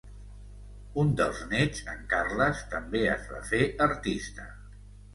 [1.01, 4.53] Un dels néts, en Carles, també es va fer artista.